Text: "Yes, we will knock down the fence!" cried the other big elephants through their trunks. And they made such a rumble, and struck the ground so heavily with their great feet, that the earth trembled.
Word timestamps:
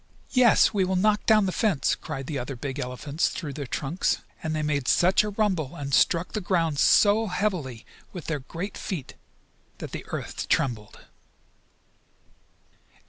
"Yes, 0.31 0.73
we 0.73 0.83
will 0.83 0.95
knock 0.95 1.27
down 1.27 1.45
the 1.45 1.51
fence!" 1.51 1.93
cried 1.93 2.25
the 2.25 2.39
other 2.39 2.55
big 2.55 2.79
elephants 2.79 3.29
through 3.29 3.53
their 3.53 3.67
trunks. 3.67 4.17
And 4.41 4.55
they 4.55 4.63
made 4.63 4.87
such 4.87 5.23
a 5.23 5.29
rumble, 5.29 5.75
and 5.75 5.93
struck 5.93 6.31
the 6.31 6.41
ground 6.41 6.79
so 6.79 7.27
heavily 7.27 7.85
with 8.11 8.25
their 8.25 8.39
great 8.39 8.79
feet, 8.79 9.13
that 9.77 9.91
the 9.91 10.03
earth 10.07 10.47
trembled. 10.49 11.01